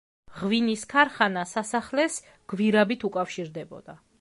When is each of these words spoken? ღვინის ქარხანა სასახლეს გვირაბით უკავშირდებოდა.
ღვინის 0.37 0.85
ქარხანა 0.93 1.43
სასახლეს 1.51 2.17
გვირაბით 2.55 3.07
უკავშირდებოდა. 3.11 4.01